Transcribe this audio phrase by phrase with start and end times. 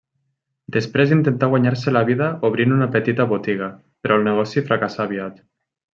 [0.75, 3.69] Després intentà guanyar-se la vida obrint una petita botiga,
[4.07, 5.39] però el negoci fracassà aviat.